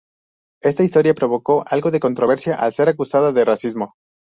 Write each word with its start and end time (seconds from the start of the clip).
Esta 0.63 0.81
historia 0.83 1.13
provocó 1.13 1.63
algo 1.67 1.91
de 1.91 1.99
controversia 1.99 2.55
al 2.55 2.73
ser 2.73 2.89
acusada 2.89 3.31
de 3.33 3.45
racismo. 3.45 3.93